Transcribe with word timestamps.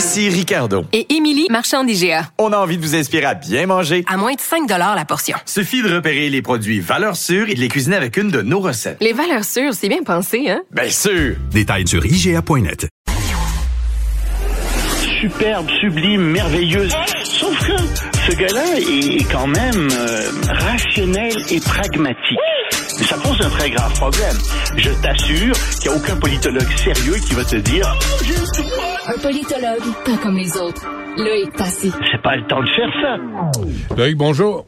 Ici 0.00 0.30
Ricardo. 0.30 0.86
Et 0.94 1.14
Émilie, 1.14 1.46
marchand 1.50 1.84
d'IGA. 1.84 2.22
On 2.38 2.54
a 2.54 2.56
envie 2.56 2.78
de 2.78 2.82
vous 2.82 2.96
inspirer 2.96 3.26
à 3.26 3.34
bien 3.34 3.66
manger. 3.66 4.02
À 4.08 4.16
moins 4.16 4.32
de 4.32 4.40
5 4.40 4.66
la 4.66 5.04
portion. 5.04 5.36
Suffit 5.44 5.82
de 5.82 5.94
repérer 5.94 6.30
les 6.30 6.40
produits 6.40 6.80
valeurs 6.80 7.16
sûres 7.16 7.50
et 7.50 7.54
de 7.54 7.60
les 7.60 7.68
cuisiner 7.68 7.96
avec 7.96 8.16
une 8.16 8.30
de 8.30 8.40
nos 8.40 8.60
recettes. 8.60 8.96
Les 9.02 9.12
valeurs 9.12 9.44
sûres, 9.44 9.74
c'est 9.74 9.90
bien 9.90 10.02
pensé, 10.02 10.48
hein? 10.48 10.62
Bien 10.70 10.88
sûr! 10.88 11.36
Détails 11.52 11.86
sur 11.86 12.06
IGA.net. 12.06 12.88
superbe, 15.20 15.68
sublime, 15.82 16.22
merveilleuse. 16.22 16.94
Sauf 17.24 17.58
que 17.58 17.76
ce 18.26 18.36
gars-là 18.38 18.78
est 18.78 19.30
quand 19.30 19.48
même 19.48 19.88
euh, 19.92 20.30
rationnel 20.64 21.34
et 21.50 21.60
pragmatique. 21.60 22.38
Mais 23.00 23.06
ça 23.06 23.16
pose 23.16 23.40
un 23.40 23.48
très 23.48 23.70
grave 23.70 23.94
problème. 23.94 24.36
Je 24.76 24.90
t'assure 25.00 25.54
qu'il 25.80 25.90
n'y 25.90 25.96
a 25.96 25.98
aucun 25.98 26.16
politologue 26.16 26.68
sérieux 26.76 27.14
qui 27.14 27.34
va 27.34 27.44
te 27.44 27.56
dire 27.56 27.96
oh. 27.98 29.08
Un 29.08 29.18
politologue, 29.18 29.94
pas 30.04 30.16
comme 30.22 30.36
les 30.36 30.54
autres. 30.58 30.86
Loïc 31.16 31.50
Passy. 31.56 31.90
C'est 32.12 32.22
pas 32.22 32.36
le 32.36 32.46
temps 32.46 32.60
de 32.60 32.68
faire 32.68 32.92
ça. 33.00 33.96
Loïc, 33.96 34.18
bonjour. 34.18 34.66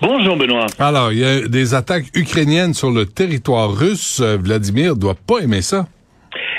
Bonjour 0.00 0.36
Benoît. 0.36 0.66
Alors, 0.78 1.12
il 1.12 1.18
y 1.18 1.24
a 1.24 1.46
des 1.46 1.74
attaques 1.74 2.06
ukrainiennes 2.14 2.72
sur 2.72 2.90
le 2.90 3.04
territoire 3.04 3.70
russe. 3.70 4.20
Euh, 4.22 4.38
Vladimir 4.40 4.96
doit 4.96 5.14
pas 5.14 5.40
aimer 5.40 5.60
ça. 5.60 5.86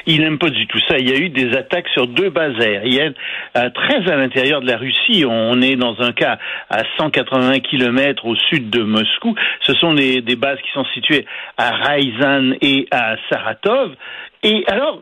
Il 0.07 0.21
n'aime 0.21 0.37
pas 0.37 0.49
du 0.49 0.65
tout 0.67 0.79
ça. 0.87 0.97
Il 0.97 1.09
y 1.09 1.13
a 1.13 1.17
eu 1.17 1.27
des 1.27 1.55
attaques 1.55 1.89
sur 1.89 2.07
deux 2.07 2.29
bases 2.29 2.57
aériennes 2.61 3.13
euh, 3.57 3.69
très 3.71 4.09
à 4.09 4.15
l'intérieur 4.15 4.61
de 4.61 4.67
la 4.67 4.77
Russie. 4.77 5.25
On 5.27 5.61
est 5.61 5.75
dans 5.75 5.99
un 5.99 6.13
cas 6.13 6.39
à 6.69 6.83
180 6.97 7.59
kilomètres 7.59 8.25
au 8.25 8.35
sud 8.35 8.69
de 8.69 8.83
Moscou. 8.83 9.35
Ce 9.61 9.73
sont 9.73 9.93
des, 9.93 10.21
bases 10.37 10.59
qui 10.59 10.71
sont 10.73 10.85
situées 10.93 11.25
à 11.57 11.71
Ryazan 11.71 12.53
et 12.61 12.87
à 12.89 13.17
Saratov. 13.29 13.95
Et 14.43 14.63
alors, 14.67 15.01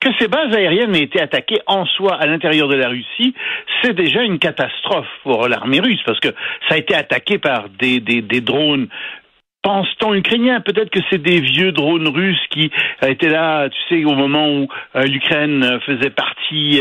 que 0.00 0.10
ces 0.18 0.28
bases 0.28 0.54
aériennes 0.54 0.94
aient 0.94 1.04
été 1.04 1.18
attaquées 1.18 1.60
en 1.66 1.86
soi 1.86 2.16
à 2.16 2.26
l'intérieur 2.26 2.68
de 2.68 2.74
la 2.74 2.88
Russie, 2.88 3.34
c'est 3.82 3.94
déjà 3.94 4.20
une 4.20 4.38
catastrophe 4.38 5.08
pour 5.22 5.48
l'armée 5.48 5.80
russe 5.80 6.02
parce 6.04 6.20
que 6.20 6.28
ça 6.68 6.74
a 6.74 6.76
été 6.76 6.94
attaqué 6.94 7.38
par 7.38 7.70
des 7.70 8.00
drones 8.42 8.88
pense-t-on 9.66 10.14
ukrainien 10.14 10.60
Peut-être 10.60 10.90
que 10.90 11.00
c'est 11.10 11.20
des 11.20 11.40
vieux 11.40 11.72
drones 11.72 12.06
russes 12.06 12.46
qui 12.50 12.70
euh, 13.02 13.08
étaient 13.08 13.28
là, 13.28 13.68
tu 13.68 13.78
sais, 13.88 14.04
au 14.04 14.14
moment 14.14 14.48
où 14.48 14.68
euh, 14.94 15.02
l'Ukraine 15.02 15.64
euh, 15.64 15.80
faisait 15.80 16.10
partie 16.10 16.80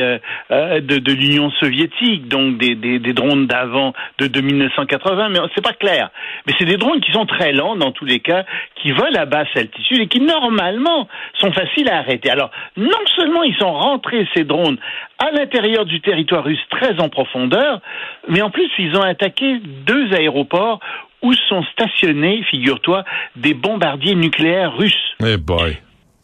de, 0.50 1.12
l'Union 1.12 1.50
soviétique, 1.60 2.28
donc 2.28 2.60
des, 2.60 2.76
des, 2.76 3.00
des 3.00 3.14
drones 3.14 3.48
d'avant 3.48 3.94
de, 4.20 4.28
de 4.28 4.42
1980, 4.42 5.30
mais 5.30 5.40
c'est 5.56 5.64
pas 5.64 5.74
clair. 5.74 6.12
Mais 6.46 6.54
c'est 6.60 6.66
des 6.66 6.78
drones 6.78 7.02
qui 7.02 7.12
sont 7.12 7.26
très 7.26 7.54
lents 7.54 7.76
dans 7.76 7.92
tous 7.92 8.06
les 8.06 8.20
cas, 8.20 8.46
qui 8.76 8.92
volent 8.92 9.20
à 9.20 9.26
basse 9.26 9.48
altitude 9.56 10.02
et 10.02 10.08
qui 10.08 10.20
normalement 10.20 11.08
sont 11.40 11.52
faciles 11.54 11.90
à 11.90 11.98
arrêter. 11.98 12.30
Alors, 12.30 12.52
non 12.78 12.92
seulement 13.16 13.42
ils 13.42 13.56
sont 13.56 13.72
rentrés 13.72 14.28
ces 14.36 14.44
drones 14.44 14.78
à 15.18 15.32
l'intérieur 15.32 15.86
du 15.86 16.02
territoire 16.02 16.44
russe 16.44 16.60
très 16.70 17.00
en 17.00 17.10
profondeur, 17.10 17.80
mais 18.28 18.42
en 18.42 18.52
plus 18.52 18.70
ils 18.78 18.96
ont 18.96 19.02
attaqué 19.02 19.60
deux 19.86 20.14
aéroports 20.14 20.80
où 21.22 21.34
sont 21.34 21.64
stationnés, 21.72 22.44
figure-toi, 22.50 23.04
des 23.36 23.54
bombardiers 23.54 24.16
nucléaires 24.16 24.76
russes? 24.76 25.16
Eh 25.26 25.38
boy. 25.38 25.78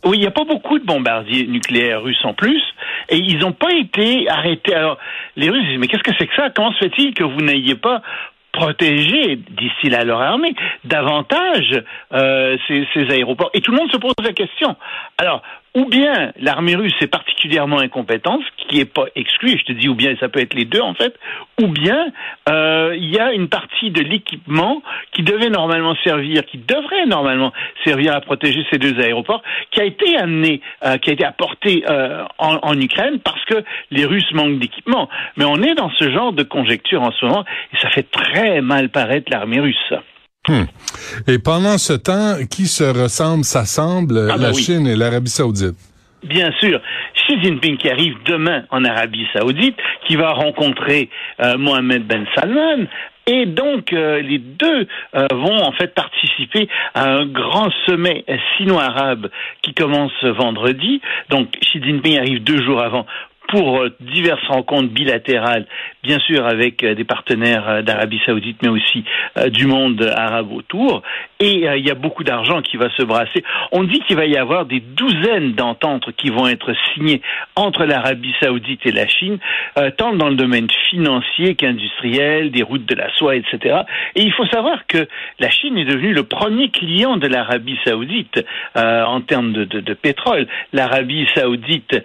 Oui, 0.04 0.18
il 0.18 0.22
n'y 0.22 0.28
a 0.28 0.32
pas 0.32 0.46
beaucoup 0.46 0.80
de 0.80 0.86
bombardiers 0.86 1.46
nucléaires 1.46 2.02
russes 2.02 2.26
en 2.26 2.34
plus, 2.34 2.62
et 3.10 3.18
ils 3.18 3.38
n'ont 3.38 3.52
pas 3.52 3.72
été 3.72 4.28
arrêtés. 4.30 4.74
Alors, 4.74 4.98
les 5.36 5.50
Russes 5.50 5.64
disent, 5.66 5.78
mais 5.78 5.88
qu'est-ce 5.88 6.04
que 6.04 6.16
c'est 6.18 6.26
que 6.26 6.36
ça? 6.36 6.50
Comment 6.50 6.74
se 6.74 6.80
fait-il 6.80 7.14
que 7.14 7.24
vous 7.24 7.42
n'ayez 7.42 7.76
pas 7.76 8.02
protégé 8.52 9.36
d'ici 9.36 9.90
là 9.90 10.04
leur 10.04 10.20
armée 10.20 10.56
davantage 10.86 11.84
euh, 12.14 12.58
ces, 12.68 12.88
ces 12.94 13.12
aéroports? 13.12 13.52
Et 13.54 13.62
tout 13.62 13.72
le 13.72 13.78
monde 13.78 13.92
se 13.92 13.98
pose 13.98 14.16
la 14.24 14.34
question. 14.34 14.76
Alors, 15.20 15.44
ou 15.74 15.86
bien 15.86 16.34
l'armée 16.38 16.76
russe 16.76 16.96
est 17.02 17.08
particulièrement 17.08 17.80
incompétente, 17.80 18.42
ce 18.44 18.68
qui 18.68 18.78
n'est 18.78 18.86
pas 18.86 19.06
exclu, 19.16 19.58
je 19.58 19.66
te 19.66 19.72
dis 19.72 19.88
ou 19.88 19.96
bien 19.96 20.16
ça 20.20 20.28
peut 20.28 20.42
être 20.42 20.54
les 20.54 20.66
deux 20.66 20.82
en 20.82 20.94
fait, 20.94 21.18
ou 21.62 21.68
bien 21.68 22.08
euh, 22.50 22.94
il 22.98 23.10
y 23.10 23.20
a 23.20 23.32
une 23.32 23.48
partie 23.48 23.90
de 23.90 24.02
l'équipement 24.02 24.82
qui 25.14 25.24
devait 25.24 25.50
normalement 25.50 25.96
servir, 26.04 26.46
qui 26.46 26.58
devrait 26.58 27.06
normalement 27.06 27.54
servir 27.86 28.14
à 28.14 28.22
protéger 28.22 28.66
ces 28.70 28.80
deux 28.80 29.00
aéroports, 29.00 29.44
qui 29.72 29.80
a 29.80 29.86
été 29.86 30.18
amené, 30.18 30.62
euh, 30.84 30.98
qui 30.98 31.10
a 31.10 31.14
été 31.14 31.26
apporté 31.26 31.86
euh, 31.90 32.26
en, 32.38 32.58
en, 32.62 32.80
Ukraine 32.80 33.20
parce 33.20 33.44
que 33.46 33.64
les 33.92 34.06
Russes 34.06 34.32
manquent 34.34 34.60
d'équipement. 34.60 35.08
Mais 35.38 35.46
on 35.46 35.62
est 35.62 35.76
dans 35.76 35.92
ce 35.92 36.12
genre 36.12 36.34
de 36.34 36.44
conjecture 36.44 37.02
en 37.02 37.12
ce 37.12 37.26
moment, 37.26 37.46
et 37.74 37.78
ça 37.78 37.90
fait 37.90 38.10
très 38.12 38.62
mal 38.62 38.90
paraître 38.90 39.32
l'armée 39.32 39.60
russe. 39.60 39.94
Hmm. 40.48 40.64
Et 41.28 41.38
pendant 41.38 41.78
ce 41.78 41.94
temps, 41.94 42.36
qui 42.50 42.66
se 42.66 42.84
ressemble, 42.84 43.44
s'assemble, 43.44 44.28
Ah, 44.32 44.38
ben 44.38 44.42
la 44.42 44.50
oui. 44.52 44.64
Chine 44.64 44.88
et 44.88 44.96
l'Arabie 44.96 45.30
saoudite? 45.30 45.76
Bien 46.24 46.52
sûr, 46.60 46.80
Xi 47.16 47.42
Jinping 47.44 47.78
qui 47.78 47.90
arrive 47.90 48.16
demain 48.26 48.64
en 48.70 48.84
Arabie 48.86 49.28
Saoudite, 49.34 49.78
qui 50.08 50.16
va 50.16 50.32
rencontrer 50.34 51.10
euh, 51.42 51.58
Mohamed 51.58 52.06
Ben 52.06 52.26
Salman. 52.36 52.86
Et 53.28 53.46
donc, 53.46 53.94
euh, 53.94 54.20
les 54.22 54.40
deux 54.40 54.88
euh, 55.16 55.28
vont 55.32 55.64
en 55.64 55.72
fait 55.74 55.94
participer 55.94 56.68
à 56.96 57.08
un 57.08 57.26
grand 57.28 57.70
sommet 57.86 58.26
sino-arabe 58.58 59.30
qui 59.62 59.74
commence 59.76 60.12
vendredi. 60.24 61.02
Donc, 61.30 61.52
Xi 61.60 61.82
Jinping 61.84 62.18
arrive 62.18 62.44
deux 62.44 62.64
jours 62.64 62.82
avant 62.82 63.06
pour 63.52 63.82
euh, 63.82 63.90
diverses 64.00 64.48
rencontres 64.48 64.90
bilatérales, 64.90 65.68
bien 66.04 66.20
sûr 66.20 66.48
avec 66.48 66.84
euh, 66.84 66.96
des 66.96 67.04
partenaires 67.04 67.68
euh, 67.68 67.82
d'Arabie 67.82 68.22
Saoudite, 68.26 68.58
mais 68.64 68.70
aussi 68.70 69.04
du 69.50 69.68
monde 69.68 70.02
arabe 70.16 70.52
autour. 70.52 71.04
Et 71.40 71.66
il 71.66 71.86
y 71.86 71.90
a 71.90 71.96
beaucoup 71.96 72.24
d'argent 72.24 72.62
qui 72.62 72.78
va 72.78 72.90
se 72.96 73.02
brasser. 73.02 73.44
On 73.72 73.84
dit 73.84 74.00
qu'il 74.02 74.16
va 74.16 74.26
y 74.26 74.38
avoir 74.38 74.66
des 74.66 74.80
douzaines 74.80 75.54
d'ententes 75.54 76.12
qui 76.18 76.30
vont 76.30 76.48
être 76.48 76.74
signées 76.94 77.22
entre 77.56 77.86
l'Arabie 77.86 78.34
Saoudite 78.42 78.86
et 78.86 78.92
la 78.92 79.08
Chine, 79.08 79.40
tant 79.98 80.14
dans 80.14 80.30
le 80.30 80.36
domaine 80.36 80.68
financier 80.90 81.56
qu'industriel, 81.56 82.52
des 82.52 82.62
routes 82.62 82.86
de 82.86 82.96
la 82.96 83.12
soie, 83.16 83.36
etc. 83.36 83.82
Et 84.16 84.22
il 84.22 84.32
faut 84.34 84.46
savoir 84.48 84.86
que 84.88 85.08
la 85.40 85.50
Chine 85.50 85.78
est 85.78 85.86
devenue 85.86 86.14
le 86.14 86.24
premier 86.24 86.70
client 86.70 87.18
de 87.18 87.28
l'Arabie 87.28 87.80
Saoudite 87.86 88.44
euh, 88.76 89.04
en 89.04 89.22
termes 89.22 89.54
de, 89.54 89.94
pétrole. 89.94 90.48
L'Arabie 90.74 91.28
Saoudite 91.36 92.04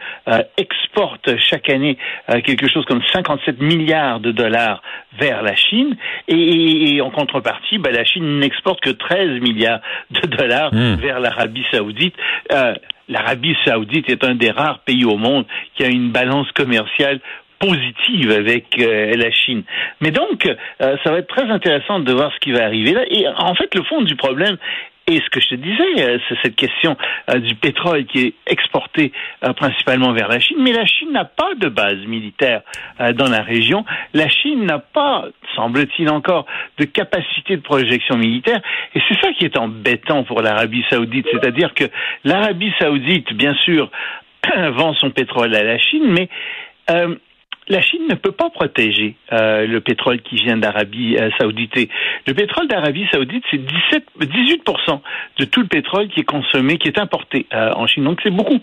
exporte 0.56 1.36
chaque 1.39 1.69
année 1.69 1.99
euh, 2.31 2.41
quelque 2.41 2.69
chose 2.69 2.85
comme 2.85 3.03
57 3.13 3.61
milliards 3.61 4.21
de 4.21 4.33
dollars 4.33 4.83
vers 5.19 5.43
la 5.43 5.55
Chine 5.57 5.97
et, 6.29 6.95
et 6.95 7.01
en 7.01 7.11
contrepartie, 7.11 7.79
ben, 7.79 7.93
la 7.93 8.05
Chine 8.05 8.39
n'exporte 8.39 8.81
que 8.81 8.91
13 8.91 9.41
milliards 9.41 9.81
de 10.11 10.27
dollars 10.27 10.73
Hmm. 10.73 10.97
vers 10.97 11.21
l'Arabie 11.21 11.65
Saoudite. 11.71 12.15
Euh, 12.53 12.75
L'Arabie 13.09 13.57
Saoudite 13.65 14.11
est 14.11 14.25
un 14.25 14.35
des 14.35 14.51
rares 14.51 14.81
pays 14.81 15.05
au 15.05 15.17
monde 15.17 15.45
qui 15.77 15.85
a 15.85 15.89
une 15.89 16.11
balance 16.11 16.51
commerciale 16.53 17.21
positive 17.61 18.33
avec 18.33 18.79
euh, 18.81 19.15
la 19.15 19.31
Chine. 19.31 19.63
Mais 20.01 20.11
donc, 20.11 20.45
euh, 20.45 20.97
ça 21.05 21.13
va 21.13 21.19
être 21.19 21.29
très 21.29 21.49
intéressant 21.49 22.01
de 22.01 22.13
voir 22.13 22.33
ce 22.35 22.41
qui 22.41 22.51
va 22.51 22.65
arriver 22.65 22.93
là. 22.93 23.05
Et 23.09 23.27
en 23.29 23.55
fait, 23.55 23.73
le 23.75 23.83
fond 23.85 24.03
du 24.03 24.17
problème 24.17 24.57
et 25.09 25.21
ce 25.21 25.31
que 25.31 25.41
je 25.41 25.49
te 25.50 25.55
disais, 25.55 26.03
euh, 26.03 26.19
c'est 26.28 26.37
cette 26.43 26.56
question 26.56 26.97
euh, 27.31 27.39
du 27.39 27.55
pétrole 27.55 28.06
qui 28.06 28.21
est 28.22 28.34
exporté 28.47 29.12
euh, 29.44 29.53
principalement 29.53 30.12
vers 30.12 30.28
la 30.28 30.41
Chine. 30.41 30.56
Mais 30.61 30.72
la 30.72 30.84
Chine 30.84 31.12
n'a 31.12 31.25
pas 31.25 31.55
de 31.55 31.69
base 31.69 31.99
militaire 32.06 32.62
dans 33.14 33.29
la 33.29 33.43
région. 33.43 33.85
La 34.14 34.29
Chine 34.29 34.64
n'a 34.64 34.79
pas, 34.79 35.26
semble-t-il 35.55 36.11
encore, 36.11 36.47
de 36.79 36.85
capacité 36.85 37.56
de 37.56 37.62
projection 37.62 38.17
militaire. 38.17 38.61
Et 38.94 39.00
c'est 39.08 39.20
ça 39.20 39.32
qui 39.32 39.44
est 39.44 39.56
embêtant 39.56 40.25
pour 40.25 40.43
l'Arabie 40.43 40.85
saoudite. 40.91 41.26
C'est-à-dire 41.31 41.75
que 41.75 41.85
l'Arabie 42.25 42.73
saoudite, 42.81 43.32
bien 43.35 43.55
sûr, 43.55 43.91
vend 44.73 44.94
son 44.94 45.11
pétrole 45.11 45.55
à 45.55 45.62
la 45.62 45.79
Chine, 45.79 46.06
mais 46.08 46.29
euh, 46.91 47.17
la 47.69 47.81
Chine 47.81 48.03
ne 48.09 48.15
peut 48.15 48.33
pas 48.33 48.51
protéger 48.51 49.17
euh, 49.33 49.67
le 49.67 49.81
pétrole 49.81 50.21
qui 50.23 50.37
vient 50.37 50.57
d'Arabie 50.57 51.17
euh, 51.17 51.31
saoudite. 51.39 51.73
Le 52.27 52.35
pétrole 52.35 52.69
d'Arabie 52.69 53.07
saoudite, 53.13 53.45
c'est 53.51 53.59
17, 53.59 54.05
18% 54.21 55.01
de 55.39 55.45
tout 55.45 55.61
le 55.61 55.67
pétrole 55.67 56.09
qui 56.09 56.21
est 56.21 56.25
consommé, 56.25 56.79
qui 56.79 56.89
est 56.89 56.99
importé 56.99 57.47
euh, 57.53 57.73
en 57.75 57.87
Chine. 57.87 58.05
Donc 58.05 58.21
c'est 58.23 58.31
beaucoup. 58.31 58.61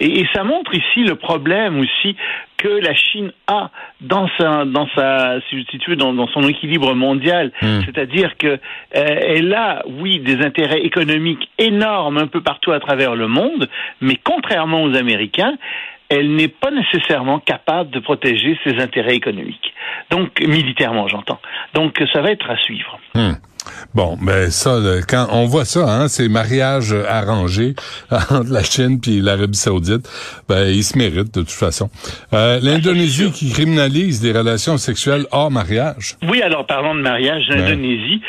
Et, 0.00 0.20
et 0.20 0.28
ça 0.34 0.44
montre 0.44 0.74
ici 0.74 1.04
le 1.04 1.16
problème 1.16 1.80
aussi 1.80 2.16
que 2.58 2.68
la 2.68 2.94
Chine 2.94 3.32
a 3.46 3.70
dans 4.00 4.28
sa, 4.38 4.64
dans 4.64 4.88
sa, 4.94 5.40
si 5.48 5.64
dans, 5.96 6.12
dans 6.12 6.26
son 6.28 6.42
équilibre 6.42 6.94
mondial. 6.94 7.52
Hmm. 7.62 7.80
C'est-à-dire 7.86 8.36
que 8.36 8.46
euh, 8.48 8.58
elle 8.92 9.54
a, 9.54 9.82
oui, 9.86 10.20
des 10.20 10.44
intérêts 10.44 10.80
économiques 10.80 11.48
énormes 11.58 12.18
un 12.18 12.26
peu 12.26 12.42
partout 12.42 12.72
à 12.72 12.80
travers 12.80 13.14
le 13.14 13.28
monde, 13.28 13.68
mais 14.00 14.16
contrairement 14.22 14.82
aux 14.82 14.94
Américains, 14.96 15.56
elle 16.08 16.34
n'est 16.34 16.48
pas 16.48 16.70
nécessairement 16.70 17.40
capable 17.40 17.90
de 17.90 18.00
protéger 18.00 18.58
ses 18.64 18.78
intérêts 18.78 19.14
économiques. 19.14 19.74
Donc, 20.10 20.40
militairement, 20.40 21.06
j'entends. 21.08 21.40
Donc, 21.74 22.02
ça 22.12 22.22
va 22.22 22.30
être 22.30 22.50
à 22.50 22.56
suivre. 22.56 22.98
Hmm. 23.14 23.34
Bon, 23.94 24.16
ben 24.20 24.50
ça, 24.50 24.78
quand 25.08 25.26
on 25.32 25.44
voit 25.44 25.64
ça, 25.64 25.80
hein, 25.80 26.08
ces 26.08 26.28
mariages 26.28 26.94
arrangés 27.08 27.74
entre 28.10 28.50
la 28.50 28.62
Chine 28.62 29.00
puis 29.00 29.20
l'Arabie 29.20 29.58
Saoudite, 29.58 30.08
ben 30.48 30.68
ils 30.68 30.84
se 30.84 30.96
méritent 30.96 31.34
de 31.34 31.40
toute 31.40 31.50
façon. 31.50 31.90
Euh, 32.32 32.60
L'Indonésie 32.62 33.30
qui 33.32 33.52
criminalise 33.52 34.20
des 34.20 34.32
relations 34.32 34.78
sexuelles 34.78 35.26
hors 35.32 35.50
mariage. 35.50 36.16
Oui, 36.28 36.40
alors 36.42 36.66
parlons 36.66 36.94
de 36.94 37.00
mariage, 37.00 37.44
l'Indonésie. 37.48 38.20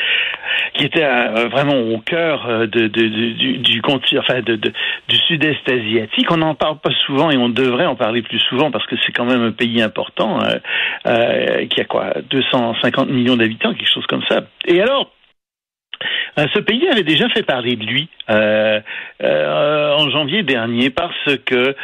Qui 0.74 0.84
était 0.84 1.04
euh, 1.04 1.48
vraiment 1.48 1.78
au 1.78 1.98
cœur 1.98 2.46
euh, 2.46 2.66
de, 2.66 2.86
de, 2.86 3.06
du, 3.06 3.58
du, 3.58 3.82
enfin 3.84 4.40
de, 4.40 4.56
du 4.56 5.16
sud-est 5.28 5.68
asiatique. 5.68 6.30
On 6.30 6.38
n'en 6.38 6.54
parle 6.54 6.78
pas 6.78 6.92
souvent 7.06 7.30
et 7.30 7.36
on 7.36 7.48
devrait 7.48 7.86
en 7.86 7.96
parler 7.96 8.22
plus 8.22 8.38
souvent 8.40 8.70
parce 8.70 8.86
que 8.86 8.96
c'est 9.04 9.12
quand 9.12 9.24
même 9.24 9.42
un 9.42 9.52
pays 9.52 9.82
important 9.82 10.40
euh, 11.06 11.66
qui 11.66 11.80
a 11.80 11.84
quoi 11.84 12.14
250 12.30 13.10
millions 13.10 13.36
d'habitants, 13.36 13.74
quelque 13.74 13.92
chose 13.92 14.06
comme 14.06 14.24
ça. 14.28 14.42
Et 14.66 14.80
alors, 14.80 15.10
euh, 16.38 16.46
ce 16.54 16.60
pays 16.60 16.88
avait 16.88 17.02
déjà 17.02 17.28
fait 17.28 17.42
parler 17.42 17.76
de 17.76 17.84
lui 17.84 18.08
euh, 18.30 18.80
euh, 19.22 19.94
en 19.94 20.10
janvier 20.10 20.42
dernier 20.42 20.90
parce 20.90 21.36
que 21.44 21.74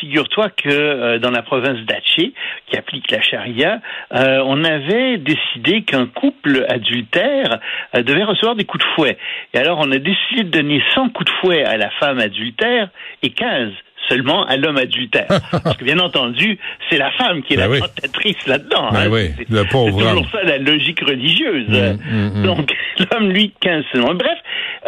figure-toi 0.00 0.50
que 0.50 1.18
dans 1.18 1.30
la 1.30 1.42
province 1.42 1.78
d'Aceh, 1.86 2.32
qui 2.66 2.76
applique 2.76 3.10
la 3.10 3.20
charia, 3.20 3.80
on 4.10 4.64
avait 4.64 5.18
décidé 5.18 5.82
qu'un 5.82 6.06
couple 6.06 6.64
adultère 6.68 7.58
devait 7.94 8.24
recevoir 8.24 8.56
des 8.56 8.64
coups 8.64 8.84
de 8.84 8.90
fouet. 8.94 9.18
Et 9.54 9.58
alors 9.58 9.78
on 9.80 9.90
a 9.92 9.98
décidé 9.98 10.44
de 10.44 10.50
donner 10.50 10.82
100 10.94 11.10
coups 11.10 11.30
de 11.30 11.36
fouet 11.40 11.64
à 11.64 11.76
la 11.76 11.90
femme 11.90 12.18
adultère 12.18 12.88
et 13.22 13.30
15 13.30 13.70
seulement 14.08 14.44
à 14.46 14.56
l'homme 14.56 14.76
adultère. 14.76 15.28
Parce 15.50 15.76
que 15.76 15.84
bien 15.84 15.98
entendu, 15.98 16.58
c'est 16.90 16.98
la 16.98 17.10
femme 17.12 17.42
qui 17.42 17.54
est 17.54 17.56
la 17.56 17.68
ben 17.68 17.80
tentatrice 17.80 18.46
là-dedans. 18.46 18.90
Ben 18.92 19.12
hein. 19.12 19.28
C'est 19.38 19.68
toujours 19.68 20.26
ça 20.30 20.42
la 20.44 20.58
logique 20.58 21.00
religieuse. 21.00 21.68
Mm, 21.68 21.98
mm, 22.10 22.40
mm. 22.40 22.42
Donc 22.42 22.74
l'homme, 23.12 23.30
lui, 23.30 23.52
15 23.60 23.84
seulement. 23.92 24.14
Bref, 24.14 24.38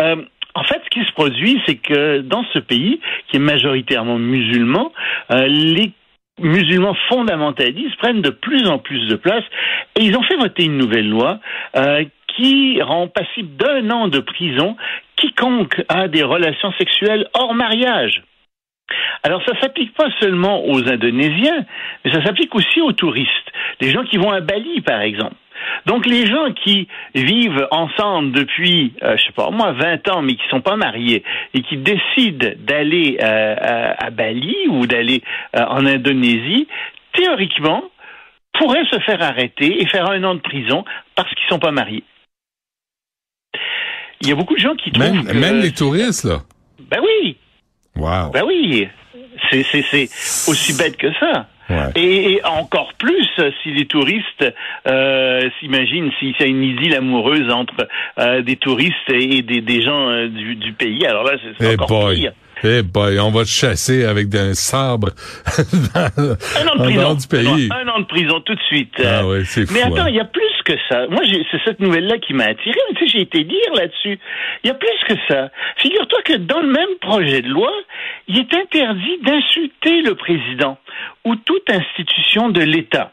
euh, 0.00 0.16
en 0.54 0.62
fait, 0.64 0.80
ce 0.84 0.90
qui 0.90 1.04
se 1.04 1.12
produit, 1.12 1.60
c'est 1.66 1.76
que 1.76 2.20
dans 2.20 2.44
ce 2.52 2.58
pays, 2.58 3.00
qui 3.28 3.36
est 3.36 3.40
majoritairement 3.40 4.18
musulman, 4.18 4.92
euh, 5.30 5.46
les 5.48 5.92
musulmans 6.40 6.96
fondamentalistes 7.08 7.96
prennent 7.98 8.22
de 8.22 8.30
plus 8.30 8.66
en 8.68 8.78
plus 8.78 9.06
de 9.08 9.16
place 9.16 9.44
et 9.96 10.04
ils 10.04 10.16
ont 10.16 10.22
fait 10.22 10.36
voter 10.36 10.64
une 10.64 10.78
nouvelle 10.78 11.08
loi 11.08 11.38
euh, 11.76 12.04
qui 12.36 12.82
rend 12.82 13.06
passible 13.08 13.56
d'un 13.56 13.90
an 13.90 14.08
de 14.08 14.18
prison 14.18 14.76
quiconque 15.16 15.82
a 15.88 16.08
des 16.08 16.22
relations 16.22 16.72
sexuelles 16.78 17.28
hors 17.34 17.54
mariage. 17.54 18.22
Alors 19.22 19.42
ça 19.46 19.58
s'applique 19.60 19.94
pas 19.94 20.08
seulement 20.20 20.66
aux 20.66 20.86
Indonésiens, 20.86 21.64
mais 22.04 22.12
ça 22.12 22.22
s'applique 22.22 22.54
aussi 22.54 22.80
aux 22.80 22.92
touristes, 22.92 23.52
les 23.80 23.90
gens 23.90 24.04
qui 24.04 24.18
vont 24.18 24.30
à 24.30 24.40
Bali 24.40 24.80
par 24.82 25.00
exemple. 25.00 25.36
Donc 25.86 26.06
les 26.06 26.26
gens 26.26 26.52
qui 26.52 26.88
vivent 27.14 27.66
ensemble 27.70 28.32
depuis, 28.32 28.92
euh, 29.02 29.16
je 29.16 29.24
sais 29.24 29.32
pas 29.32 29.50
moi, 29.50 29.72
20 29.72 30.08
ans, 30.08 30.22
mais 30.22 30.34
qui 30.34 30.42
sont 30.50 30.60
pas 30.60 30.76
mariés 30.76 31.22
et 31.54 31.62
qui 31.62 31.76
décident 31.76 32.50
d'aller 32.58 33.18
euh, 33.22 33.94
à, 33.98 34.10
Bali 34.10 34.54
ou 34.68 34.86
d'aller 34.86 35.22
euh, 35.56 35.64
en 35.68 35.86
Indonésie, 35.86 36.68
théoriquement, 37.14 37.84
pourraient 38.52 38.86
se 38.90 38.98
faire 39.00 39.22
arrêter 39.22 39.82
et 39.82 39.86
faire 39.86 40.08
un 40.10 40.22
an 40.24 40.34
de 40.34 40.40
prison 40.40 40.84
parce 41.14 41.28
qu'ils 41.34 41.48
sont 41.48 41.58
pas 41.58 41.72
mariés. 41.72 42.04
Il 44.20 44.28
y 44.28 44.32
a 44.32 44.36
beaucoup 44.36 44.54
de 44.54 44.60
gens 44.60 44.74
qui 44.74 44.90
trouvent 44.90 45.24
même, 45.24 45.38
même 45.38 45.60
les 45.60 45.72
touristes 45.72 46.24
là. 46.24 46.38
Oui, 47.96 48.02
Wow. 48.02 48.30
Ben 48.32 48.42
oui, 48.46 48.88
c'est 49.50 50.08
aussi 50.48 50.76
bête 50.76 50.96
que 50.96 51.12
ça. 51.18 51.46
Et, 51.96 52.40
encore 52.44 52.92
plus 52.98 53.28
si 53.62 53.70
les 53.70 53.86
touristes 53.86 54.44
euh, 54.86 55.48
s'imaginent 55.58 56.10
s'il 56.18 56.34
y 56.38 56.42
a 56.42 56.46
une 56.46 56.62
idylle 56.62 56.94
amoureuse 56.94 57.50
entre 57.50 57.88
euh, 58.18 58.42
des 58.42 58.56
touristes 58.56 58.94
et 59.08 59.42
des, 59.42 59.60
des 59.60 59.82
gens 59.82 60.10
euh, 60.10 60.28
du, 60.28 60.56
du, 60.56 60.72
pays. 60.72 61.06
Alors 61.06 61.24
là, 61.24 61.32
c'est 61.58 61.72
eh 61.72 61.80
encore 61.80 62.10
pire. 62.10 62.32
Eh 62.62 62.82
boy, 62.82 63.18
on 63.18 63.30
va 63.30 63.42
te 63.44 63.48
chasser 63.48 64.04
avec 64.04 64.34
un 64.34 64.54
sabre 64.54 65.10
un 65.94 66.66
an 66.68 66.76
de 66.76 66.82
prison. 66.82 67.14
Du 67.14 67.26
pays. 67.26 67.68
Un 67.70 67.88
an 67.88 68.00
de 68.00 68.06
prison 68.06 68.40
tout 68.40 68.54
de 68.54 68.62
suite. 68.62 68.94
Ah 69.04 69.26
ouais, 69.26 69.42
c'est 69.44 69.70
Mais 69.70 69.82
attends, 69.82 70.04
hein. 70.04 70.08
il 70.08 70.14
y 70.14 70.20
a 70.20 70.24
plus 70.24 70.42
que 70.64 70.72
ça. 70.88 71.06
Moi, 71.08 71.22
c'est 71.50 71.60
cette 71.64 71.80
nouvelle-là 71.80 72.18
qui 72.18 72.32
m'a 72.32 72.44
attiré. 72.44 72.78
Tu 72.96 73.06
sais, 73.06 73.12
j'ai 73.12 73.20
été 73.22 73.44
lire 73.44 73.74
là-dessus. 73.74 74.18
Il 74.62 74.68
y 74.68 74.70
a 74.70 74.74
plus 74.74 74.88
que 75.06 75.14
ça. 75.28 75.50
Figure-toi 75.76 76.22
que 76.22 76.32
dans 76.34 76.60
le 76.60 76.68
même 76.68 76.96
projet 77.00 77.42
de 77.42 77.48
loi, 77.48 77.72
il 78.28 78.38
est 78.38 78.54
interdit 78.54 79.18
d'insulter 79.22 80.02
le 80.02 80.14
président 80.14 80.78
ou 81.24 81.36
toute 81.36 81.70
institution 81.70 82.48
de 82.48 82.62
l'État. 82.62 83.12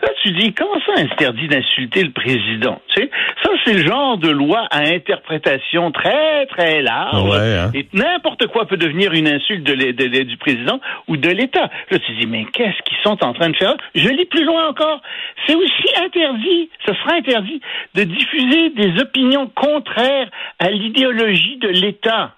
Là, 0.00 0.08
tu 0.22 0.30
dis, 0.30 0.52
comment 0.52 0.80
ça 0.86 1.00
interdit 1.00 1.48
d'insulter 1.48 2.04
le 2.04 2.12
président? 2.12 2.80
Tu 2.94 3.02
sais, 3.02 3.10
ça, 3.42 3.50
c'est 3.64 3.74
le 3.74 3.86
genre 3.86 4.16
de 4.16 4.30
loi 4.30 4.66
à 4.70 4.80
interprétation 4.80 5.90
très, 5.90 6.46
très 6.46 6.82
large. 6.82 7.34
Hein. 7.34 7.70
Et 7.74 7.86
n'importe 7.92 8.46
quoi 8.46 8.66
peut 8.66 8.76
devenir 8.76 9.12
une 9.12 9.26
insulte 9.26 9.64
de, 9.64 10.22
du 10.22 10.36
président 10.36 10.80
ou 11.08 11.16
de 11.16 11.28
l'État. 11.28 11.68
Là, 11.90 11.98
tu 11.98 12.12
dis, 12.16 12.26
mais 12.26 12.44
qu'est-ce 12.52 12.80
qu'ils 12.84 12.98
sont 13.02 13.24
en 13.24 13.32
train 13.32 13.50
de 13.50 13.56
faire? 13.56 13.74
Je 13.94 14.08
lis 14.08 14.26
plus 14.26 14.44
loin 14.44 14.68
encore. 14.68 15.02
C'est 15.46 15.56
aussi 15.56 15.88
interdit, 16.00 16.70
ce 16.86 16.94
sera 16.94 17.14
interdit, 17.14 17.60
de 17.94 18.04
diffuser 18.04 18.70
des 18.70 19.00
opinions 19.00 19.48
contraires 19.48 20.30
à 20.58 20.70
l'idéologie 20.70 21.56
de 21.56 21.68
l'État. 21.68 22.34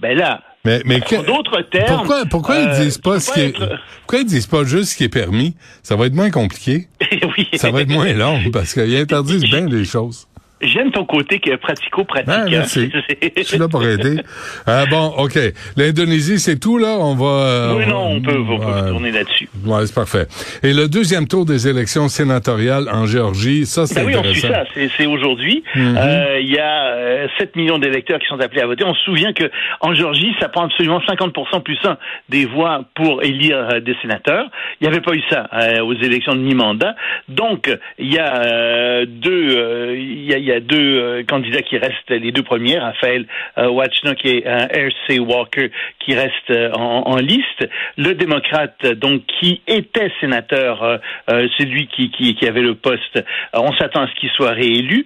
Ben 0.00 0.16
là, 0.16 0.42
mais, 0.64 0.82
mais 0.84 1.00
d'autres 1.00 1.62
termes. 1.62 1.86
Pourquoi, 1.86 2.24
pourquoi 2.26 2.56
ils 2.60 2.84
disent 2.84 2.98
pas 2.98 3.18
ce 3.18 3.32
qui 3.32 3.40
est, 3.40 3.52
pourquoi 3.52 4.18
ils 4.20 4.26
disent 4.26 4.46
pas 4.46 4.64
juste 4.64 4.92
ce 4.92 4.96
qui 4.96 5.04
est 5.04 5.08
permis? 5.08 5.54
Ça 5.82 5.96
va 5.96 6.06
être 6.06 6.14
moins 6.14 6.30
compliqué. 6.30 6.88
oui. 7.36 7.48
Ça 7.54 7.70
va 7.70 7.82
être 7.82 7.90
moins 7.90 8.12
long 8.12 8.38
parce 8.52 8.72
qu'ils 8.72 8.96
interdisent 8.96 9.42
bien 9.42 9.66
des 9.66 9.84
choses. 9.84 10.28
J'aime 10.62 10.90
ton 10.90 11.04
côté 11.04 11.38
qui 11.40 11.50
est 11.50 11.56
pratico-pratique. 11.56 12.30
Ah, 12.32 12.44
merci. 12.48 12.90
Je 13.36 13.42
suis 13.42 13.58
là 13.58 13.68
pour 13.68 13.84
aider. 13.84 14.16
Ah, 14.66 14.84
bon, 14.88 15.12
OK. 15.18 15.38
L'Indonésie, 15.76 16.38
c'est 16.38 16.58
tout, 16.58 16.78
là? 16.78 16.96
On 16.98 17.14
va... 17.14 17.26
Euh, 17.26 17.74
oui, 17.76 17.86
non, 17.86 18.12
on 18.12 18.20
peut, 18.20 18.38
on 18.38 18.58
peut 18.58 18.88
tourner 18.88 19.10
là-dessus. 19.10 19.48
Ouais, 19.64 19.86
c'est 19.86 19.94
parfait. 19.94 20.26
Et 20.62 20.72
le 20.72 20.88
deuxième 20.88 21.26
tour 21.26 21.44
des 21.44 21.68
élections 21.68 22.08
sénatoriales 22.08 22.88
en 22.92 23.06
Géorgie, 23.06 23.66
ça, 23.66 23.86
c'est 23.86 24.04
ben 24.04 24.06
oui, 24.06 24.14
on 24.16 24.24
suit 24.24 24.40
ça. 24.40 24.64
C'est 24.96 25.06
aujourd'hui. 25.06 25.64
Mhm. 25.74 25.96
euh, 25.96 26.40
il 26.40 26.50
y 26.50 26.58
a 26.58 27.28
7 27.38 27.50
euh, 27.56 27.60
millions 27.60 27.78
d'électeurs 27.78 28.18
qui 28.18 28.26
sont 28.26 28.40
appelés 28.40 28.62
à 28.62 28.66
voter. 28.66 28.84
On 28.84 28.94
se 28.94 29.02
souvient 29.02 29.32
que 29.32 29.50
en 29.80 29.94
Géorgie, 29.94 30.34
ça 30.40 30.48
prend 30.48 30.64
absolument 30.64 31.00
50% 31.00 31.62
plus 31.62 31.78
un 31.84 31.96
des 32.28 32.46
voix 32.46 32.84
pour 32.94 33.22
élire 33.22 33.56
euh, 33.56 33.80
des 33.80 33.96
sénateurs. 34.02 34.46
Il 34.80 34.84
n'y 34.86 34.88
avait 34.88 35.02
pas 35.02 35.14
eu 35.14 35.22
ça 35.30 35.48
aux 35.82 35.94
élections 35.94 36.34
de 36.34 36.40
mi-mandat. 36.40 36.94
Donc, 37.28 37.70
il 37.98 38.12
y 38.12 38.18
a 38.18 39.04
deux... 39.06 39.94
Il 39.94 40.24
y 40.24 40.34
a, 40.34 40.38
y 40.38 40.51
a 40.51 40.51
deux 40.60 41.00
euh, 41.00 41.22
candidats 41.24 41.62
qui 41.62 41.78
restent 41.78 42.10
les 42.10 42.32
deux 42.32 42.42
premiers, 42.42 42.78
Raphaël 42.78 43.26
euh, 43.58 43.68
Wachnock 43.68 44.24
et 44.24 44.44
euh, 44.46 44.66
R.C. 44.66 45.18
Walker, 45.18 45.70
qui 46.00 46.14
restent 46.14 46.52
en, 46.74 47.16
liste. 47.16 47.68
Le 47.96 48.14
démocrate, 48.14 48.86
donc, 48.96 49.22
qui 49.26 49.60
était 49.66 50.10
sénateur, 50.20 50.98
c'est 51.28 51.64
lui 51.64 51.86
qui, 51.86 52.10
qui, 52.10 52.48
avait 52.48 52.62
le 52.62 52.74
poste. 52.74 53.22
on 53.52 53.72
s'attend 53.74 54.02
à 54.02 54.08
ce 54.08 54.14
qu'il 54.14 54.30
soit 54.30 54.50
réélu. 54.50 55.04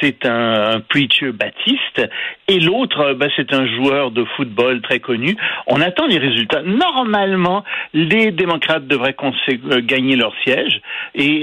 c'est 0.00 0.26
un, 0.26 0.80
preacher 0.88 1.32
baptiste. 1.32 2.08
Et 2.46 2.60
l'autre, 2.60 3.14
ben, 3.14 3.28
c'est 3.36 3.52
un 3.52 3.66
joueur 3.66 4.10
de 4.10 4.24
football 4.36 4.80
très 4.82 5.00
connu. 5.00 5.36
On 5.66 5.80
attend 5.80 6.06
les 6.06 6.18
résultats. 6.18 6.62
Normalement, 6.62 7.64
les 7.94 8.30
démocrates 8.30 8.86
devraient 8.86 9.16
gagner 9.82 10.16
leur 10.16 10.32
siège 10.44 10.80
et 11.14 11.40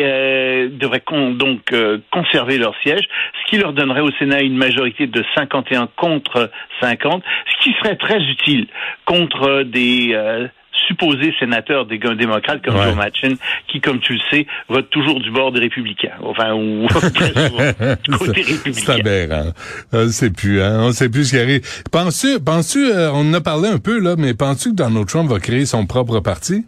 devraient 0.71 1.03
donc 1.31 1.73
conserver 2.11 2.57
leur 2.57 2.75
siège 2.83 3.07
ce 3.33 3.49
qui 3.49 3.57
leur 3.57 3.73
donnerait 3.73 4.01
au 4.01 4.11
Sénat 4.19 4.41
une 4.41 4.57
majorité 4.57 5.07
de 5.07 5.23
51 5.35 5.89
contre 5.95 6.49
50, 6.81 7.23
ce 7.23 7.63
qui 7.63 7.75
serait 7.79 7.95
très 7.95 8.21
utile 8.21 8.67
contre 9.05 9.63
des 9.63 10.11
euh, 10.13 10.47
supposés 10.87 11.33
sénateurs 11.39 11.85
des 11.85 11.97
démocrates 11.97 12.63
comme 12.63 12.75
Joe 12.75 12.95
Manchin, 12.95 13.35
qui, 13.67 13.81
comme 13.81 13.99
tu 13.99 14.13
le 14.13 14.19
sais, 14.31 14.47
vote 14.69 14.89
toujours 14.89 15.19
du 15.19 15.31
bord 15.31 15.51
des 15.51 15.59
républicains. 15.59 16.15
Enfin, 16.21 16.53
ou 16.53 16.87
côté 18.17 18.41
républicain. 18.41 18.71
C'est 18.73 18.89
aberrant. 18.89 19.51
On 19.91 20.05
ne 20.05 20.09
sait 20.09 20.29
plus, 20.29 20.61
hein. 20.61 20.77
On 20.81 20.91
sait 20.91 21.09
plus 21.09 21.25
ce 21.25 21.35
qui 21.35 21.39
arrive. 21.39 21.61
Penses-tu, 21.91 22.39
penses-tu, 22.43 22.85
euh, 22.85 23.11
on 23.11 23.29
en 23.29 23.33
a 23.33 23.41
parlé 23.41 23.69
un 23.69 23.79
peu, 23.79 23.99
là, 23.99 24.15
mais 24.17 24.33
penses-tu 24.33 24.69
que 24.69 24.75
Donald 24.75 25.07
Trump 25.07 25.29
va 25.29 25.39
créer 25.39 25.65
son 25.65 25.85
propre 25.85 26.19
parti? 26.19 26.65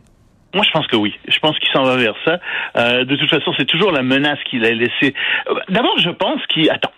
Moi, 0.53 0.63
je 0.65 0.71
pense 0.71 0.87
que 0.87 0.95
oui. 0.95 1.13
Je 1.27 1.39
pense 1.39 1.57
qu'il 1.59 1.69
s'en 1.71 1.83
va 1.83 1.95
vers 1.95 2.15
ça. 2.25 2.39
Euh, 2.77 3.05
de 3.05 3.15
toute 3.15 3.29
façon, 3.29 3.53
c'est 3.57 3.65
toujours 3.65 3.91
la 3.91 4.01
menace 4.01 4.39
qu'il 4.49 4.65
a 4.65 4.71
laissée. 4.71 5.13
Euh, 5.49 5.55
d'abord, 5.69 5.97
je 5.99 6.09
pense 6.09 6.45
qu'il... 6.47 6.69
Attends. 6.69 6.91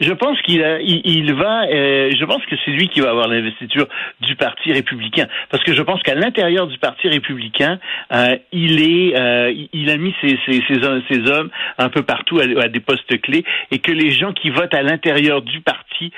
Je 0.00 0.12
pense 0.12 0.40
qu'il 0.42 0.62
il, 0.82 1.34
va. 1.34 1.66
Euh, 1.66 2.10
je 2.18 2.24
pense 2.24 2.44
que 2.46 2.56
c'est 2.64 2.70
lui 2.70 2.88
qui 2.88 3.00
va 3.00 3.10
avoir 3.10 3.28
l'investiture 3.28 3.86
du 4.20 4.34
Parti 4.34 4.72
républicain, 4.72 5.26
parce 5.50 5.62
que 5.62 5.74
je 5.74 5.82
pense 5.82 6.02
qu'à 6.02 6.14
l'intérieur 6.14 6.66
du 6.66 6.78
Parti 6.78 7.08
républicain, 7.08 7.78
euh, 8.12 8.36
il 8.50 8.80
est, 8.80 9.16
euh, 9.18 9.52
il 9.72 9.90
a 9.90 9.96
mis 9.96 10.14
ses, 10.20 10.38
ses, 10.46 10.62
ses, 10.62 11.30
hommes 11.30 11.50
un 11.78 11.88
peu 11.90 12.02
partout 12.02 12.40
à, 12.40 12.68
des 12.68 12.80
postes 12.80 13.20
clés, 13.20 13.44
et 13.70 13.78
que 13.78 13.92
les 13.92 14.10
gens 14.10 14.32
qui 14.32 14.50
votent 14.50 14.74
à 14.74 14.82
l'intérieur 14.82 15.42
du 15.42 15.60
parti 15.60 16.12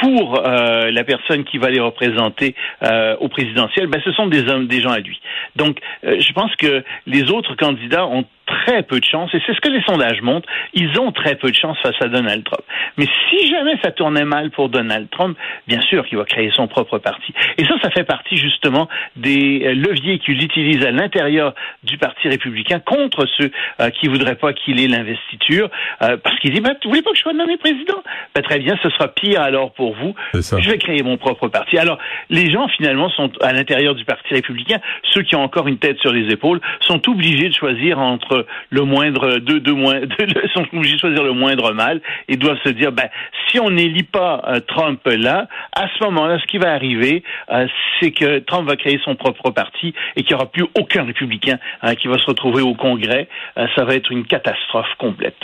pour 0.00 0.38
euh, 0.38 0.90
la 0.90 1.04
personne 1.04 1.44
qui 1.44 1.58
va 1.58 1.70
les 1.70 1.80
représenter 1.80 2.54
euh, 2.82 3.16
au 3.20 3.28
présidentiel, 3.28 3.86
ben, 3.86 4.00
ce 4.04 4.12
sont 4.12 4.26
des 4.26 4.48
hommes, 4.48 4.66
des 4.66 4.80
gens 4.80 4.90
à 4.90 4.98
lui. 4.98 5.20
Donc, 5.56 5.78
euh, 6.04 6.18
je 6.20 6.32
pense 6.32 6.54
que 6.56 6.82
les 7.06 7.30
autres 7.30 7.54
candidats 7.54 8.06
ont 8.06 8.24
très 8.50 8.82
peu 8.82 9.00
de 9.00 9.04
chance, 9.04 9.32
et 9.34 9.40
c'est 9.46 9.54
ce 9.54 9.60
que 9.60 9.68
les 9.68 9.82
sondages 9.82 10.20
montrent, 10.22 10.48
ils 10.74 10.98
ont 10.98 11.12
très 11.12 11.36
peu 11.36 11.50
de 11.50 11.54
chance 11.54 11.78
face 11.82 12.00
à 12.00 12.08
Donald 12.08 12.44
Trump. 12.44 12.62
Mais 12.96 13.06
si 13.28 13.46
jamais 13.48 13.76
ça 13.82 13.90
tournait 13.90 14.24
mal 14.24 14.50
pour 14.50 14.68
Donald 14.68 15.08
Trump, 15.10 15.36
bien 15.66 15.80
sûr 15.80 16.06
qu'il 16.06 16.18
va 16.18 16.24
créer 16.24 16.50
son 16.54 16.66
propre 16.66 16.98
parti. 16.98 17.32
Et 17.58 17.64
ça, 17.64 17.74
ça 17.82 17.90
fait 17.90 18.04
partie 18.04 18.36
justement 18.36 18.88
des 19.16 19.62
euh, 19.64 19.74
leviers 19.74 20.18
qu'il 20.18 20.42
utilise 20.42 20.84
à 20.84 20.90
l'intérieur 20.90 21.54
du 21.84 21.96
Parti 21.98 22.28
républicain 22.28 22.80
contre 22.80 23.26
ceux 23.36 23.50
euh, 23.80 23.90
qui 23.90 24.08
voudraient 24.08 24.36
pas 24.36 24.52
qu'il 24.52 24.80
ait 24.80 24.88
l'investiture, 24.88 25.70
euh, 26.02 26.16
parce 26.22 26.38
qu'il 26.40 26.52
dit, 26.52 26.60
ben, 26.60 26.74
vous 26.82 26.90
voulez 26.90 27.02
pas 27.02 27.10
que 27.10 27.16
je 27.16 27.22
sois 27.22 27.32
nommé 27.32 27.56
président? 27.56 28.02
Ben, 28.34 28.42
très 28.42 28.58
bien, 28.58 28.76
ce 28.82 28.90
sera 28.90 29.08
pire 29.08 29.40
alors 29.40 29.72
pour 29.72 29.94
vous. 29.94 30.14
Je 30.34 30.70
vais 30.70 30.78
créer 30.78 31.02
mon 31.02 31.16
propre 31.16 31.48
parti. 31.48 31.78
Alors, 31.78 31.98
les 32.28 32.50
gens, 32.50 32.68
finalement, 32.68 33.10
sont 33.10 33.30
à 33.40 33.52
l'intérieur 33.52 33.94
du 33.94 34.04
Parti 34.04 34.34
républicain, 34.34 34.78
ceux 35.10 35.22
qui 35.22 35.36
ont 35.36 35.42
encore 35.42 35.68
une 35.68 35.78
tête 35.78 35.98
sur 35.98 36.12
les 36.12 36.32
épaules, 36.32 36.60
sont 36.80 37.08
obligés 37.08 37.48
de 37.48 37.54
choisir 37.54 37.98
entre 37.98 38.39
le 38.70 38.82
moindre 38.84 39.38
de, 39.38 39.58
de, 39.58 39.72
moins, 39.72 40.00
de, 40.00 40.48
sont 40.54 40.66
obligés 40.72 40.94
de 40.94 41.00
choisir 41.00 41.22
le 41.22 41.32
moindre 41.32 41.72
mal 41.72 42.00
et 42.28 42.36
doivent 42.36 42.60
se 42.64 42.70
dire 42.70 42.92
ben 42.92 43.08
si 43.48 43.58
on 43.58 43.70
n'élit 43.70 44.02
pas 44.02 44.42
euh, 44.46 44.60
Trump 44.60 45.00
là, 45.06 45.48
à 45.72 45.88
ce 45.88 46.04
moment-là, 46.04 46.38
ce 46.40 46.46
qui 46.46 46.58
va 46.58 46.72
arriver, 46.72 47.22
euh, 47.50 47.66
c'est 48.00 48.12
que 48.12 48.38
Trump 48.40 48.68
va 48.68 48.76
créer 48.76 49.00
son 49.04 49.16
propre 49.16 49.50
parti 49.50 49.94
et 50.16 50.22
qu'il 50.22 50.36
n'y 50.36 50.42
aura 50.42 50.50
plus 50.50 50.66
aucun 50.78 51.04
républicain 51.04 51.58
hein, 51.82 51.94
qui 51.94 52.08
va 52.08 52.18
se 52.18 52.26
retrouver 52.26 52.62
au 52.62 52.74
Congrès. 52.74 53.28
Euh, 53.58 53.66
ça 53.76 53.84
va 53.84 53.94
être 53.94 54.10
une 54.12 54.24
catastrophe 54.24 54.94
complète. 54.98 55.36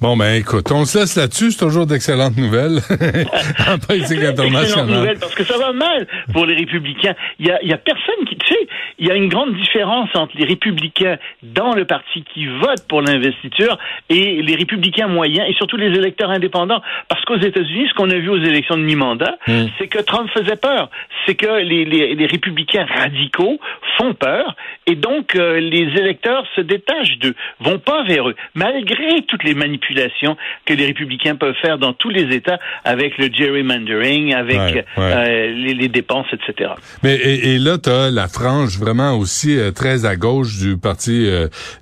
Bon, 0.00 0.16
ben 0.16 0.34
écoute, 0.34 0.70
on 0.72 0.84
se 0.84 0.98
laisse 0.98 1.16
là-dessus. 1.16 1.52
C'est 1.52 1.64
toujours 1.64 1.86
d'excellentes 1.86 2.36
nouvelles 2.36 2.80
en 3.68 3.78
politique 3.78 4.22
internationale. 4.22 4.86
nouvelles 4.86 5.18
parce 5.18 5.34
que 5.34 5.44
ça 5.44 5.58
va 5.58 5.72
mal 5.72 6.06
pour 6.32 6.46
les 6.46 6.54
républicains. 6.54 7.14
Il 7.38 7.46
y 7.46 7.50
a, 7.50 7.60
il 7.62 7.68
y 7.68 7.72
a 7.72 7.78
personne 7.78 8.24
qui... 8.28 8.36
Tu 8.36 8.52
sais, 8.52 8.68
il 8.98 9.06
y 9.06 9.10
a 9.10 9.14
une 9.14 9.28
grande 9.28 9.54
différence 9.54 10.08
entre 10.14 10.36
les 10.36 10.44
républicains 10.44 11.16
dans 11.42 11.74
le 11.74 11.84
parti 11.84 12.24
qui 12.32 12.46
votent 12.46 12.86
pour 12.88 13.02
l'investiture 13.02 13.78
et 14.08 14.42
les 14.42 14.54
républicains 14.54 15.08
moyens 15.08 15.48
et 15.48 15.54
surtout 15.54 15.76
les 15.76 15.96
électeurs 15.96 16.30
indépendants. 16.30 16.82
Parce 17.08 17.24
qu'aux 17.24 17.38
États-Unis, 17.38 17.88
ce 17.88 17.94
qu'on 17.94 18.10
a 18.10 18.14
vu 18.14 18.28
aux 18.28 18.42
élections 18.42 18.76
de 18.76 18.82
mi-mandat, 18.82 19.36
hmm. 19.46 19.66
c'est 19.78 19.88
que 19.88 20.00
Trump 20.00 20.28
faisait 20.30 20.56
peur. 20.56 20.90
C'est 21.26 21.34
que 21.34 21.46
les, 21.46 21.84
les, 21.84 22.14
les, 22.14 22.26
républicains 22.26 22.86
radicaux 22.86 23.58
font 23.96 24.14
peur 24.14 24.54
et 24.86 24.94
donc 24.94 25.34
euh, 25.36 25.58
les 25.60 25.88
électeurs 25.98 26.44
se 26.54 26.60
détachent 26.60 27.18
d'eux, 27.18 27.34
vont 27.60 27.78
pas 27.78 28.02
vers 28.04 28.28
eux, 28.28 28.34
malgré 28.54 29.22
toutes 29.22 29.44
les 29.44 29.53
manipulations 29.54 30.36
que 30.66 30.74
les 30.74 30.86
républicains 30.86 31.36
peuvent 31.36 31.54
faire 31.60 31.78
dans 31.78 31.92
tous 31.92 32.10
les 32.10 32.34
États 32.34 32.58
avec 32.84 33.18
le 33.18 33.28
gerrymandering, 33.32 34.34
avec 34.34 34.84
euh, 34.98 35.52
les, 35.52 35.74
les, 35.74 35.88
dépenses, 35.88 36.26
etc. 36.32 36.70
Mais 37.02 37.14
et, 37.14 37.54
et 37.54 37.58
là, 37.58 37.78
tu 37.78 37.90
as 37.90 38.10
la 38.10 38.28
frange 38.28 38.78
vraiment 38.78 39.12
aussi 39.12 39.58
euh, 39.58 39.70
très 39.70 40.04
à 40.04 40.16
gauche 40.16 40.58
du 40.58 40.76
Parti 40.76 41.28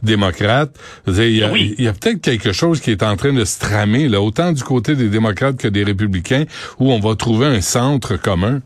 démocrate. 0.02 0.70
Il 1.06 1.30
y 1.30 1.42
a, 1.42 1.50
y 1.56 1.88
a 1.88 1.92
peut-être 1.92 2.20
quelque 2.20 2.52
chose 2.52 2.80
qui 2.80 2.90
est 2.90 3.02
en 3.02 3.16
train 3.16 3.32
de 3.32 3.44
se 3.44 3.58
tramer, 3.58 4.08
là, 4.08 4.20
autant 4.20 4.52
du 4.52 4.62
côté 4.62 4.94
des 4.94 5.08
démocrates 5.08 5.56
que 5.56 5.68
des 5.68 5.84
républicains, 5.84 6.44
où 6.78 6.92
on 6.92 7.00
va 7.00 7.14
trouver 7.16 7.46
un 7.46 7.60
centre 7.60 8.16
commun. 8.16 8.60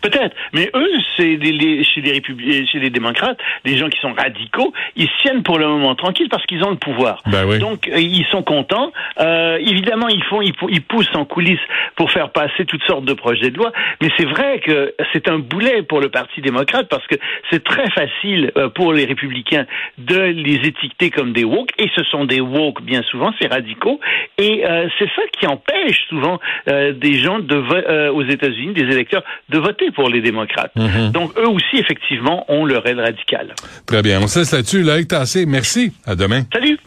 Peut-être, 0.00 0.34
mais 0.52 0.70
eux, 0.74 0.92
c'est 1.16 1.36
les, 1.36 1.84
chez 1.84 2.00
les 2.00 2.12
républicains, 2.12 2.64
chez 2.70 2.78
les 2.78 2.90
démocrates, 2.90 3.38
les 3.64 3.76
gens 3.76 3.88
qui 3.88 3.98
sont 4.00 4.12
radicaux, 4.12 4.72
ils 4.96 5.08
tiennent 5.22 5.42
pour 5.42 5.58
le 5.58 5.66
moment 5.66 5.94
tranquilles 5.94 6.28
parce 6.28 6.44
qu'ils 6.46 6.62
ont 6.64 6.70
le 6.70 6.76
pouvoir. 6.76 7.22
Ben 7.26 7.58
Donc 7.58 7.88
euh, 7.88 7.98
ils 7.98 8.26
sont 8.30 8.42
contents. 8.42 8.92
Euh, 9.20 9.58
évidemment, 9.58 10.08
ils 10.08 10.22
font, 10.24 10.40
ils, 10.42 10.82
poussent 10.82 11.14
en 11.14 11.24
coulisses 11.24 11.58
pour 11.96 12.10
faire 12.10 12.30
passer 12.30 12.64
toutes 12.66 12.84
sortes 12.84 13.04
de 13.04 13.14
projets 13.14 13.50
de 13.50 13.56
loi. 13.56 13.72
Mais 14.00 14.08
c'est 14.16 14.24
vrai 14.24 14.60
que 14.60 14.94
c'est 15.12 15.28
un 15.28 15.38
boulet 15.38 15.82
pour 15.82 16.00
le 16.00 16.08
Parti 16.08 16.40
démocrate 16.40 16.88
parce 16.88 17.06
que 17.06 17.16
c'est 17.50 17.64
très 17.64 17.90
facile 17.90 18.52
euh, 18.56 18.68
pour 18.68 18.92
les 18.92 19.04
républicains 19.04 19.66
de 19.98 20.20
les 20.20 20.66
étiqueter 20.66 21.10
comme 21.10 21.32
des 21.32 21.44
woke 21.44 21.70
et 21.78 21.90
ce 21.94 22.02
sont 22.04 22.24
des 22.24 22.40
woke 22.40 22.82
bien 22.82 23.02
souvent, 23.02 23.32
c'est 23.40 23.48
radicaux 23.48 24.00
et 24.38 24.64
c'est 24.98 25.08
ça 25.14 25.22
qui 25.38 25.46
empêche 25.46 26.06
souvent 26.08 26.38
des 26.66 27.14
gens 27.14 27.38
de 27.38 28.10
aux 28.10 28.22
États-Unis, 28.22 28.72
des 28.74 28.82
électeurs, 28.82 29.22
de 29.48 29.58
voter 29.58 29.75
pour 29.94 30.08
les 30.08 30.20
démocrates. 30.20 30.72
Mhm. 30.76 31.12
Donc, 31.12 31.32
eux 31.38 31.48
aussi, 31.48 31.76
effectivement, 31.78 32.44
ont 32.50 32.64
leur 32.64 32.86
aile 32.86 33.00
radicale. 33.00 33.54
Très 33.86 34.02
bien. 34.02 34.20
On 34.22 34.26
se 34.26 34.40
laisse 34.40 34.52
là-dessus. 34.52 34.82
Loïc 34.82 35.08
Tassé, 35.08 35.46
merci. 35.46 35.92
À 36.06 36.14
demain. 36.14 36.42
Salut. 36.52 36.78